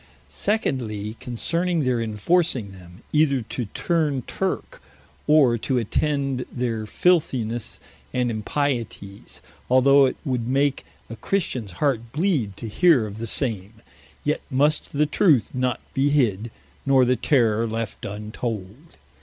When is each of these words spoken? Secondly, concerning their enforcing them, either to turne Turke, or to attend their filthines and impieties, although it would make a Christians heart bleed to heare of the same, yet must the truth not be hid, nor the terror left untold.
Secondly, 0.29 1.15
concerning 1.19 1.81
their 1.83 2.01
enforcing 2.01 2.71
them, 2.71 3.03
either 3.13 3.41
to 3.41 3.65
turne 3.65 4.23
Turke, 4.23 4.81
or 5.27 5.59
to 5.59 5.77
attend 5.77 6.43
their 6.51 6.87
filthines 6.87 7.79
and 8.11 8.31
impieties, 8.31 9.43
although 9.69 10.07
it 10.07 10.17
would 10.25 10.47
make 10.47 10.85
a 11.07 11.15
Christians 11.15 11.73
heart 11.73 12.11
bleed 12.13 12.57
to 12.57 12.67
heare 12.67 13.05
of 13.05 13.19
the 13.19 13.27
same, 13.27 13.73
yet 14.23 14.41
must 14.49 14.91
the 14.91 15.05
truth 15.05 15.51
not 15.53 15.79
be 15.93 16.09
hid, 16.09 16.49
nor 16.83 17.05
the 17.05 17.15
terror 17.15 17.67
left 17.67 18.03
untold. 18.03 18.97